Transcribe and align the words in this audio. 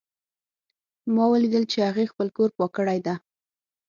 ما 1.13 1.25
ولیدل 1.33 1.63
چې 1.71 1.77
هغې 1.87 2.05
خپل 2.11 2.27
کور 2.35 2.49
پاک 2.57 2.71
کړی 2.77 2.99
ده 3.05 3.15